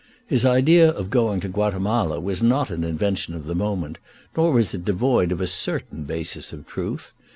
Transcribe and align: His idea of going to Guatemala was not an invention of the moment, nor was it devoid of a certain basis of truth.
His 0.25 0.45
idea 0.45 0.89
of 0.89 1.11
going 1.11 1.41
to 1.41 1.47
Guatemala 1.47 2.19
was 2.19 2.41
not 2.41 2.71
an 2.71 2.83
invention 2.83 3.35
of 3.35 3.45
the 3.45 3.53
moment, 3.53 3.99
nor 4.35 4.51
was 4.51 4.73
it 4.73 4.83
devoid 4.83 5.31
of 5.31 5.39
a 5.41 5.45
certain 5.45 6.05
basis 6.05 6.51
of 6.51 6.65
truth. 6.65 7.13